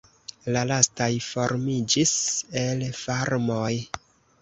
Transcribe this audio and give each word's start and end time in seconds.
La 0.55 0.63
lastaj 0.71 1.09
formiĝis 1.27 2.17
el 2.65 2.85
farmoj. 3.05 3.73